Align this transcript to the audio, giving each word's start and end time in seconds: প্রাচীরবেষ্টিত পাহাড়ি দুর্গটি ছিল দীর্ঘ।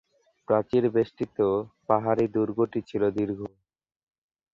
প্রাচীরবেষ্টিত 0.47 1.37
পাহাড়ি 1.89 2.25
দুর্গটি 2.35 2.79
ছিল 2.89 3.03
দীর্ঘ। 3.17 3.39